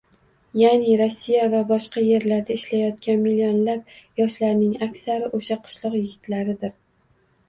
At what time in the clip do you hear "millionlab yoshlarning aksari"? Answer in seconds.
3.25-5.29